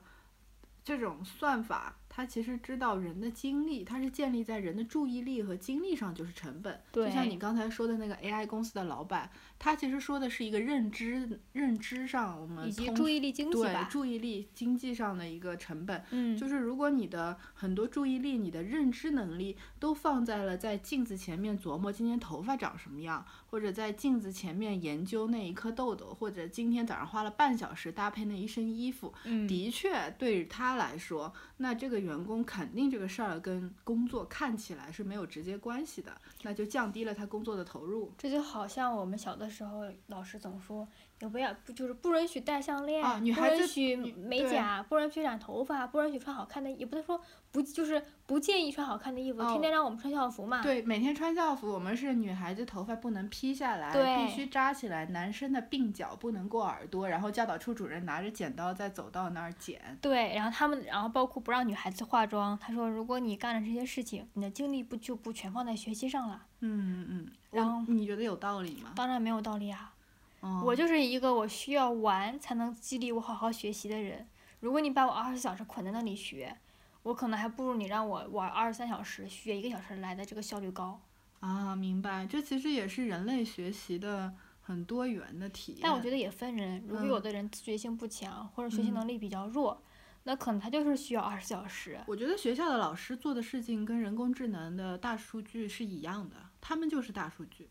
[0.87, 6.81] 这种算法，它其实知道人的精力，它是建立在人的注意力和精力上，就是成本。
[6.93, 13.89] 对就像你刚才说的那个 AI 公司的老板，他其实说的是一个认知认知上，我们以及通注意力经济对吧。
[13.91, 16.05] 注意力经济上的一个成本。
[16.13, 30.45] 嗯，就是如果你的很多注意力、你的认知能力都放在了在镜子前面琢磨今天头发长什么样，或者在镜子前面研究那一颗痘痘，或者今天早上花了半小时搭配那一身衣服，嗯，的确对于
[30.77, 36.13] 来说，那这个员工肯定这个事儿跟工作看起来是没有直接关系的，
[36.43, 38.13] 那就降低了他工作的投入。
[38.17, 40.87] 这就好像我们小的时候，老师总说，
[41.21, 47.19] 也不要不就是不允许戴项链，不啊女孩子允许美甲，不允许染头发，不允许穿好看的，也不能说
[47.51, 50.63] 不就是不建议穿好看的衣服，哦天天让我们穿校服嘛。
[50.63, 57.09] 对，每天穿校服，我们是女孩子头发不能披下来，必须扎起来；男生的鬓角不能过耳朵。
[57.09, 59.99] 然后教导处主任拿着剪刀在走道那儿剪。
[60.03, 66.43] 对，然后他们，然后包括不让女孩子化妆，他说，如果你干了这些事情，你的精力不就不全放在学习上了？
[66.61, 68.93] 嗯嗯嗯，然后你觉得有道理吗？
[68.95, 69.93] 当然没有道理啊。
[70.41, 74.29] 哦我就是一个我需要玩才能激励我好好学习的人。
[74.61, 76.57] 如果你把我二十四小时捆在那里学，
[77.03, 81.01] 我可能还不如你让我玩二十三小时学一个小时来的这个效率高。
[81.41, 85.81] 啊，明白，这其实也是人类学习的很多元的体验。
[85.83, 89.81] 但我觉得也分人，如果有嗯的人自觉性不强，或者学习嗯能力比较弱，
[90.25, 92.01] 那可能他就是需要二十小时。
[92.07, 97.69] 我觉得学校的老师做的事情跟人工智能的大数据是一样的，他们就是大数据。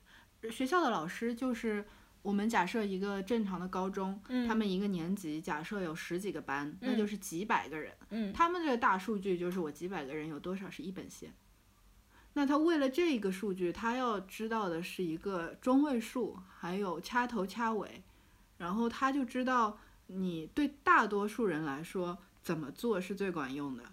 [0.51, 1.85] 学校的老师就是
[2.25, 7.93] 我们假设一个正常的高中，嗯他们一个年级假设有十几个班，那嗯就是几百个人。
[8.09, 11.31] 嗯，他们这个大数据就是我几百个人有多少是一本线。
[12.33, 18.01] 那他为了这个数据，他要知道的是一个中位数，还有掐头掐尾，
[18.57, 23.83] 然后他就知道你对大多数人来说怎么做是最管用的。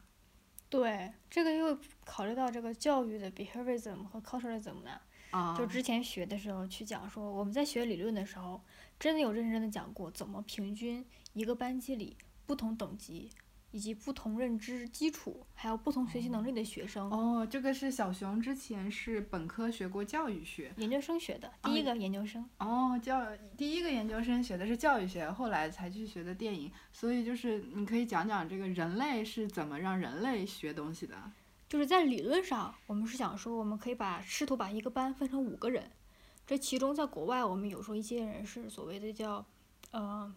[0.71, 4.99] 对，这个又考虑到这个教育的 behaviorism 和 culturalism 呢。
[5.33, 8.63] 啊，就之前学的时候去讲说，我们在学理论的时候，
[9.01, 12.17] 真的有认真的讲过怎么平均一个班级里
[12.47, 13.31] 不同等级
[13.71, 22.47] 以及不同认知基础，还有不同学习能力的学生，哦，这个是小熊之前是本科学过教育学，研究生学的第一个研究生。
[22.59, 31.17] 哦，教第一个研究生学的是教育学，后来才去学的电影，所以就是你可以讲讲这个人类是怎么让人类学东西的。
[31.73, 35.91] 就是在理论上，我们是想说，我们可以把试图把一个班分成五个人，
[36.47, 39.43] 这其中在国外，我们有时候一些人是所谓的叫，
[39.91, 40.31] 呃，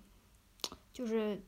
[0.93, 1.43] 就是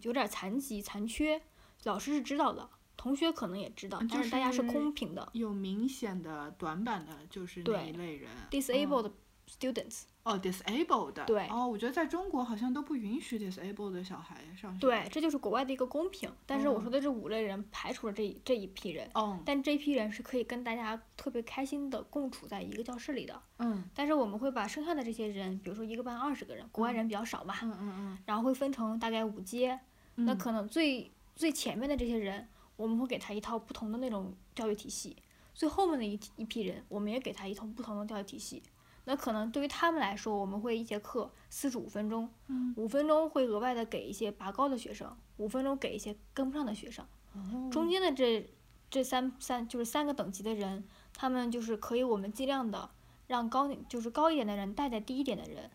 [0.00, 1.42] 有点残疾、残缺，
[1.84, 8.30] 老师是知道的，同学可能也知道，嗯但是大家是公平的有明显的短板的，就是那一类人。
[8.50, 9.12] ，disabled
[9.48, 10.02] students。
[10.22, 11.24] 哦，disabled 的。
[11.24, 14.78] 对哦，我觉得在中国好像都不允许 disabled 的小孩上学。
[14.78, 15.08] 对，。
[15.10, 16.30] 这就是国外的一个公平。
[16.44, 23.42] 但是我哦说的这五类人排除了这一这一批人，哦，但这批人是可以跟大家特别开心的共处在一个教室里的。
[23.58, 29.80] 嗯但是我们会把剩下的这些人，比如说一个班二十个人，国外人比较少嘛，嗯嗯然后会分成大概五阶。
[30.16, 30.26] 嗯。
[30.26, 35.16] 那可能最最前面的这些人，我们会给他一套不同的那种教育体系；
[35.54, 38.62] 最后面的一一批人，我们也给他一套不同的教育体系。
[39.08, 47.02] 那可能对于他们来说，我们会一节课四十五分钟，嗯五分钟会额外的给一些拔高的学生，五分钟给一些跟不上的学生。
[47.32, 48.46] 哦中间的这
[48.90, 52.90] 这三三就是三个等级的人，他们就是可以我们尽量的
[53.26, 55.70] 让高就是高一点的人带在低一点的人，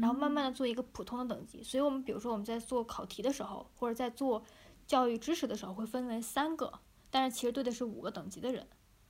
[0.00, 1.62] 然后慢慢的做一个普通的等级。
[1.62, 4.42] 所以我们比如说我们在做考题的时候，或者在做
[4.86, 6.72] 教育知识的时候，会分为三个，
[7.10, 8.66] 但是其实对的是五个等级的人。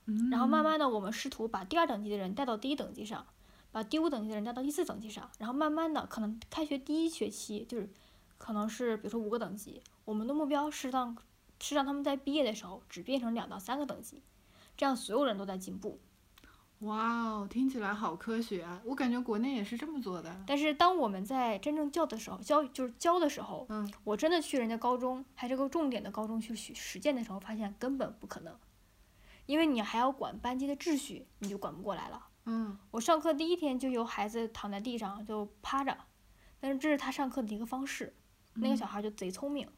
[0.07, 3.27] 嗯然后慢慢的我们试图把第二等级的人带到第一等级上，
[3.71, 7.89] 把第五等级的人带到第四等级上，然后慢慢的可能开学第一学期就是
[8.37, 11.17] 可能是比如说五个等级，我们的目标是让
[11.61, 14.23] 是让他们在毕业的时候只变成两到三个等级，
[14.77, 16.01] 这样所有人都在进步。
[16.83, 18.81] 哇哦，听起来好科学啊！
[18.85, 20.45] 我感觉国内也是这么做的。
[20.47, 28.57] 但是当我们在真正教的时候，教就是教的时候，嗯我真的去人家高中，还是个重点的高中去实实践的时候，发现根本不可能，
[29.47, 32.28] 因为你还要管班级的秩序，你就管不过来了。
[32.49, 35.97] 嗯我上课第一天就有孩子躺在地上就趴着，
[36.59, 38.15] 但是这是他上课的一个方式，
[38.55, 39.69] 那个小孩就贼聪明。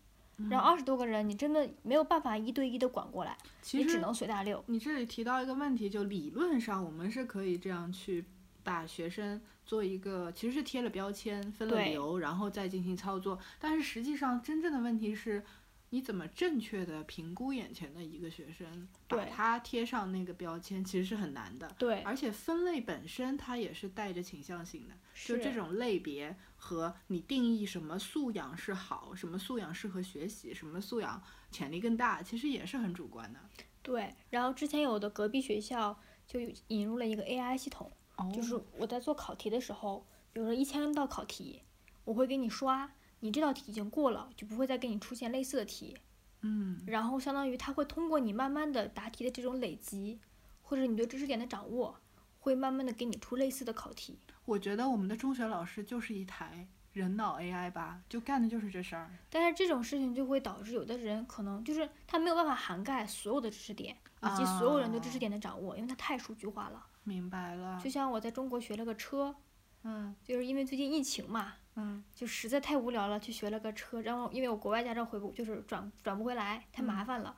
[0.49, 3.37] 然后二十多个人，你真的没有办法一对一的管过来，
[3.73, 4.65] 你只能随大溜。
[4.69, 8.25] 你这里提到一个问题，就理论上我们是可以这样去
[8.63, 13.39] 把学生做一个，其实是贴了标签、分了流，然后再进行操作。
[13.59, 15.45] 但是实际上真正的问题是，
[15.93, 21.69] 你怎么正确的评估眼前的一个学生，把对他贴上那个标签，其实是很难的。
[21.77, 24.95] 对，而且分类本身它也是带着倾向性的，
[25.27, 31.21] 就这种类别和你定义什么素养是好，什么素养适合学习，什么素养
[31.51, 33.41] 潜力更大，其实也是很主观的。
[33.83, 34.15] 对。
[34.31, 36.39] 然后之前有的隔壁学校就
[36.69, 41.63] 引入了一个 AI 系统，哦就是我在做考题的时候，比如说一千道考题，
[42.05, 45.97] 我会给你刷，你这道题已经过了，就不会再给你出现类似的题。
[46.43, 50.19] 嗯然后相当于它会通过你慢慢的答题的这种累积，
[50.63, 52.01] 或者你对知识点的掌握，
[52.39, 54.19] 会慢慢的给你出类似的考题。
[54.47, 59.11] 我觉得我们的中学老师就是一台人脑 AI 吧，就干的就是这事儿。
[59.29, 66.87] 但是这种事情就会导致有的人可能就是他没有办法涵盖所有的知识点，以及所有人对知识点的掌握，因为它太数据化了。
[67.05, 69.37] 明白了就，像我在中国学了个车，
[69.85, 72.03] 嗯就是因为最近疫情嘛，嗯。
[72.15, 77.37] 就实在太无聊了，去学了个车，然后因为我国外驾照回不就是转转不回来，太麻烦了，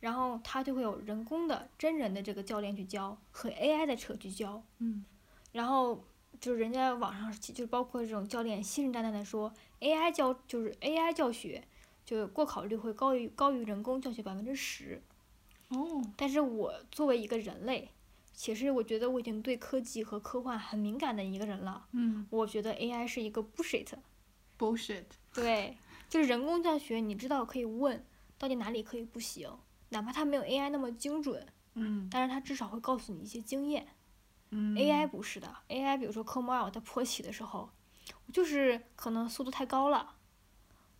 [0.00, 5.04] 然后他就会有人工的真人的这个教练去教和 AI 的车去教，嗯。
[5.52, 6.04] 然后
[6.40, 11.62] 就是人家网上就包括这种教练信誓旦旦的说 AI 教就是 AI 教学，
[12.04, 15.00] 就过考率会高于高于人工教学百分之十，
[15.68, 17.88] 哦，但是我作为一个人类，
[18.34, 23.86] 其实我觉得我已经对科技和科幻很敏感的一个人了，嗯我觉得 AI 是一个 bullshit。
[24.58, 25.76] ，bullshit， 对，
[26.08, 28.04] 就是人工教学，你知道可以问
[28.36, 29.48] 到底哪里可以不行，
[29.90, 33.86] 哪怕它没有 AI 那么精准，嗯但是它至少会告诉你一些经验。
[34.50, 37.70] 嗯 AI 不是的，AI 比如说科目二我在坡起的时候，
[38.32, 40.14] 就是可能速度太高了，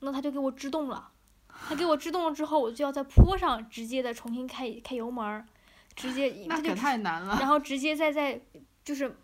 [0.01, 1.13] 那它就给我制动了，
[1.49, 5.47] 它给我制动了之后，我就要在坡上直接的重新开开油门儿，
[5.95, 7.37] 直接那可它就太难了。
[7.39, 8.41] 然后直接再在
[8.85, 9.17] 就是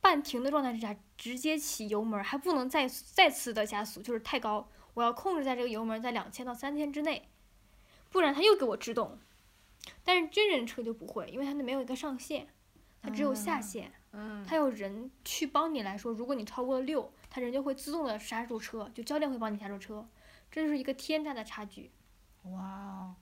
[0.00, 7.28] 半停的状态之下直接起油门，还不能再再次的加速，就是太高，我要控制在这个油门在两千到三千之内，
[8.10, 9.18] 不然它又给我制动。
[10.04, 12.46] 但是真人车就不会，因为它那没有一个上限，
[13.02, 20.06] 它只有下限，嗯它有人去帮你来说，如果你超过了六，它人就会自动的刹住车，就教练会帮你刹住车，
[20.50, 21.90] 这就是一个天大的差距。
[22.44, 23.14] 哇哦，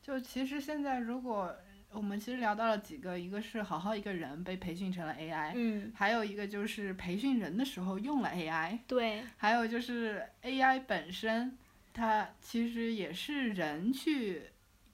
[0.00, 1.54] 就其实现在如果
[1.94, 11.56] 我们其实聊到了几个，一个是好好一个人被培训成了 AI，、嗯，还有一个就是培训人的时候用了 AI，对，还有就是 AI 本身，
[11.92, 14.42] 它其实也是人去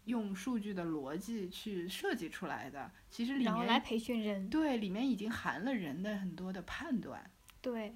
[0.05, 4.49] 用数据的逻辑去设计出来的，其实里面然后来培训人。
[4.51, 7.31] 对里面已经含了人的很多的判断。
[7.63, 7.95] 对，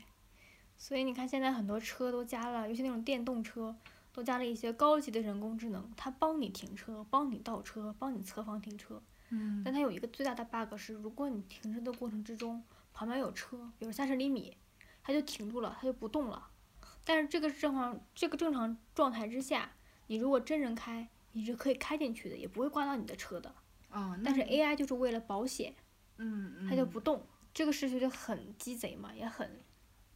[0.77, 3.75] 所以你看现在很多车都加了，尤其那种电动车，
[4.15, 9.03] 都加了一些高级的人工智能，它帮你停车，帮你倒车，帮你侧方停车。
[9.31, 12.63] 嗯但它有一个最大的 bug 是，如果你停车的过程之中
[12.93, 14.57] 旁边有车，比如三十厘米，
[15.03, 16.49] 它就停住了，它就不动了。
[17.05, 19.73] 但是这个正常这个正常状态之下，
[20.07, 23.53] 你如果真人开，你是可以开进去的，也不会刮到你的车的。
[23.91, 25.75] 哦，但是 AI 就是为了保险，
[26.19, 27.27] 嗯嗯，它就不动。
[27.53, 29.49] 这个事情就很鸡贼嘛，也很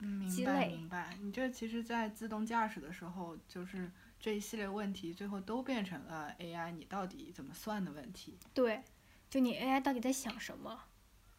[0.01, 1.17] 嗯，明白明白。
[1.21, 3.91] 你这其实，在自动驾驶的时候，就是
[4.21, 8.39] 这一系列问题，最后都变成了 AI 你到底怎么算的问题。
[8.55, 8.83] 对。
[9.31, 10.85] 就你 AI 到底在想什么？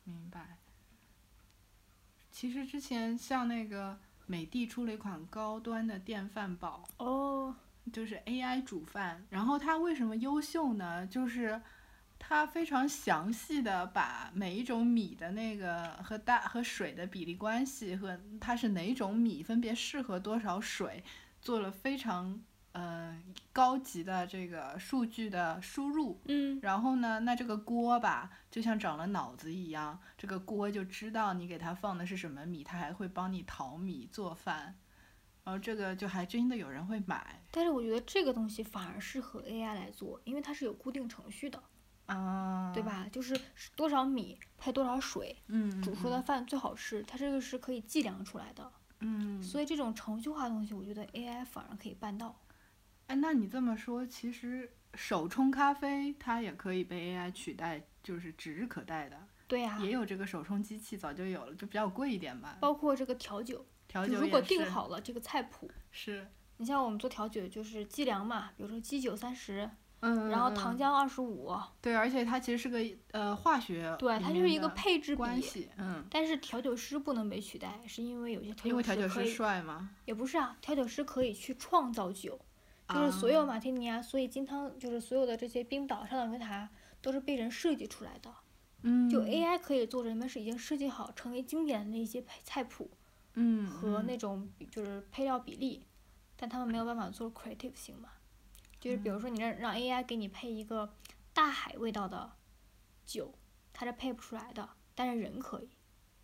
[0.03, 0.57] 明白。
[2.31, 7.55] 其实之前像那个美的出了一款高端的电饭煲，哦，
[7.91, 9.25] 就是 AI 煮饭。
[9.29, 11.07] 然后它为什么优秀呢？
[11.07, 11.59] 就是
[12.19, 21.03] 它非常详细的把每一种米的那个和大和水的比例关系和它是哪种米分别适合多少水，
[21.41, 22.39] 做了非常
[22.73, 23.17] 呃
[23.51, 26.21] 高级的这个数据的输入。
[26.25, 34.75] 嗯，然后呢，那这个锅吧，就像长了脑子一样，这个锅就知道你给它放的是什么米，它还会帮你淘米做饭。
[35.45, 41.59] 然后这个就还真的有人会买，但是我觉得这个东西反而适合 AI 来做，因为它是有固定程序的，
[42.09, 42.83] 啊，对？
[42.83, 43.07] 吧？
[43.11, 43.39] 就是
[43.75, 48.71] 多少米配多少水，嗯，煮出的饭最好吃，它这个是可以计量出来的。
[49.01, 52.37] 嗯，所以这种程序化的东西，我觉得 AI 反而可以办到。
[53.07, 62.57] 哎，那你这么说，其实手冲咖啡它也可以被 AI 取代，就是指日可待的，对呀、也有这个手冲机器，早就有了，就比较贵一点吧。
[62.59, 69.69] 包括这个调酒，调酒如果定好了这个菜谱，是，你像我们做调酒就是计量嘛，比如说基酒三十，
[70.01, 72.79] 嗯，然后糖浆二十五，对，而且它其实是个
[73.11, 75.17] 呃化学，对，它就是一个配置比。
[75.17, 82.39] 关系，嗯，但是调酒师不能被取代，是因为有些调酒师调酒师可以，帅吗，也不是啊，调酒师可以去创造酒，
[82.87, 86.69] 就是所有啊马提尼啊，所以金汤，就是所有的这些冰岛上的维塔
[87.01, 88.33] 都是被人设计出来的。
[88.83, 92.89] 嗯，就 AI 可以做人们是已经设计好成为经典的那些配菜谱
[93.33, 95.83] 嗯和嗯那种比就是配料比例，
[96.37, 98.07] 但他们没有办法做 creative 型嘛。
[98.79, 100.95] 就是比如说你让让 AI 给你配一个
[101.33, 102.31] 大海味道的
[103.05, 103.33] 酒，
[103.73, 105.69] 它是配不出来的，但是人可以。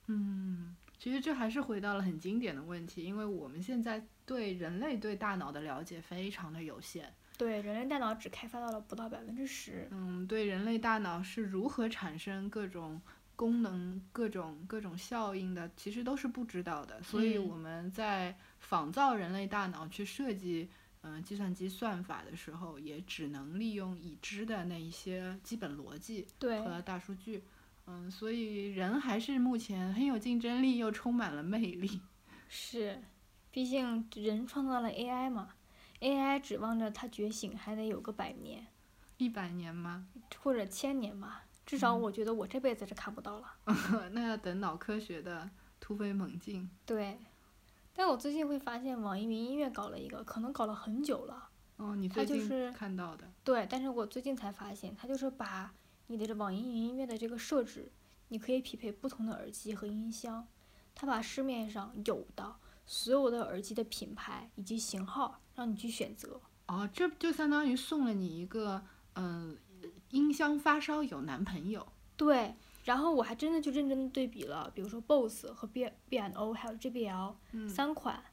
[0.08, 7.14] 嗯，其实这还是回到了很经典的问题，因为我们现在对人类对大脑的了解非常的有限。
[7.38, 9.88] 对，人类大脑只开发到了不到百分之十。
[9.92, 13.02] 嗯，对人类大脑是如何产生各种
[13.36, 17.02] 功能、各种各种效应的，其实都是不知道的。
[17.04, 20.70] 所以嗯我们在仿造人类大脑去设计
[21.08, 27.44] 嗯、计算机算法的时候，也只能利用已知的那一些基本逻辑，和大数据。
[27.86, 32.02] 嗯，所以人还是目前很有竞争力，又充满了魅力。
[32.50, 33.04] 是，
[33.52, 35.50] 毕竟人创造了 AI 嘛
[36.00, 38.66] ，AI 指望着它觉醒还得有个百年
[39.18, 40.08] 一百年吗？
[40.42, 43.54] 或者千年吧，至少嗯我觉得我这辈子是看不到了。
[44.14, 45.48] 那要等脑科学的
[45.80, 46.68] 突飞猛进。
[46.88, 47.20] 对，
[47.96, 51.50] 但我最近会发现网易云音乐搞了一个，可能搞了很久了。
[51.78, 53.32] 哦，你它最近就是看到的。
[53.44, 55.74] 对，但是我最近才发现，它就是把
[56.08, 57.92] 你的这网易云音乐的这个设置，
[58.28, 60.48] 你可以匹配不同的耳机和音箱，
[60.94, 66.42] 它把市面上有的所有的耳机的品牌以及型号让你去选择。
[66.68, 68.84] 哦，这就相当于送了你一个，
[69.16, 69.58] 嗯、
[70.10, 71.88] 音箱发烧友男朋友。
[72.18, 72.56] 对，
[72.86, 78.24] 然后我还真的就认真的对比了，比如说 BOSS 和 B B N O 还有 JBL 嗯三款，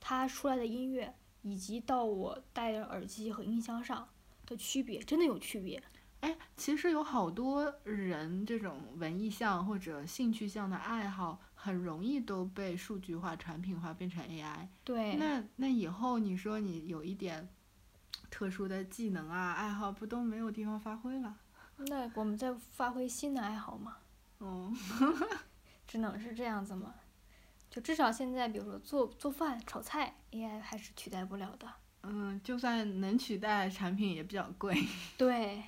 [0.00, 4.08] 它出来的音乐以及到我戴的耳机和音箱上
[4.46, 5.82] 的区别，真的有区别。
[6.20, 14.68] 哎，其实有好多人这种文艺向或者兴趣向的爱好，很容易都被数据化、产品化变成 AI。
[14.82, 17.48] 对，那那以后你说你有一点
[18.30, 21.36] 特殊的技能啊、爱好，不都没有地方发挥了？
[21.78, 23.98] 那我们再发挥新的爱好嘛，
[24.38, 24.72] 哦，
[25.86, 26.94] 只能是这样子嘛。
[27.68, 31.70] 就至少现在，比如说做做饭、炒菜，AI 还是取代不了的。
[32.04, 34.74] 嗯，就算能取代，产品也比较贵。
[35.18, 35.62] 对，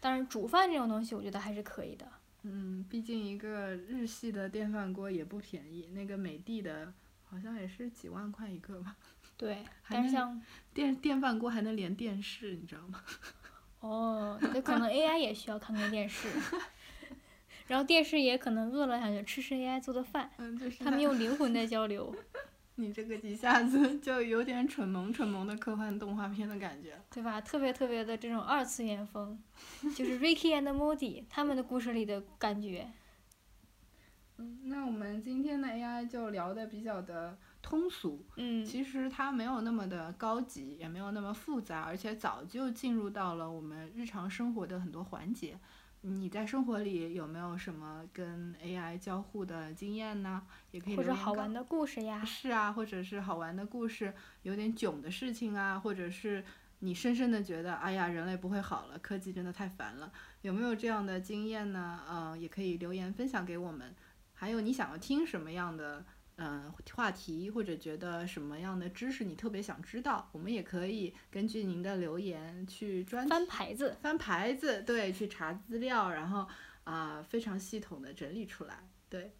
[0.00, 2.08] 但是煮饭这种东西，我觉得还是可以的。
[2.44, 6.92] 嗯，毕竟一个日系的电饭锅也不便宜，那个美的的
[7.28, 8.96] 好像也是几万块一个吧。
[9.36, 10.40] 对，但是像
[10.72, 13.02] 电电饭锅还能连电视，你知道吗？
[13.82, 16.28] 哦，那可能 AI 也需要看看电视，
[17.68, 22.14] 然后电视也可能饿了想去吃吃 AI 做的饭，嗯，就是他们用灵魂在交流，
[22.76, 26.98] 你这个一下子就有点蠢萌蠢萌的科幻动画片的感觉。
[27.10, 27.40] 对吧？
[27.40, 29.38] 特别特别的这种二次元风，
[29.96, 32.88] 就是 Ricky and Morty 他们的故事里的感觉。
[34.38, 45.58] 嗯，那我们今天的 AI 就聊的比较的通俗，嗯，其实它没有那么的高级，也没有那么复杂，而且早就进入到了我们日常生活的很多环节。
[46.04, 50.42] 你在生活里有没有什么跟 AI 交互的经验呢？
[50.72, 56.44] 也可以或者好玩的故事呀，是啊，或者是好玩的故事，有点囧的事情啊，或者是
[56.80, 62.00] 你深深的觉得，哎呀，人类不会好了，科技真的太烦了，有没有这样的经验呢？
[62.08, 63.94] 呃，也可以留言分享给我们。
[64.34, 66.04] 还有你想要听什么样的嗯、
[66.42, 73.96] 呃话题，或者觉得什么样的知识你特别想知道，我们也可以根据您的留言去专翻牌子。
[74.00, 76.48] 翻牌子，对，去查资料，然后
[76.82, 79.32] 啊、非常系统的整理出来，对。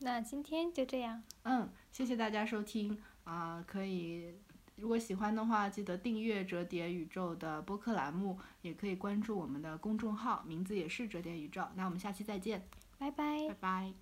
[0.00, 4.34] 那今天就这样，嗯，谢谢大家收听啊、可以
[4.76, 11.66] 如果喜欢的话，记得订阅折叠宇宙的播客栏目，也可以关注我们的公众号，名字也是折叠宇宙。
[11.76, 13.54] 那我们下期再见，拜拜拜。
[13.60, 14.01] 拜。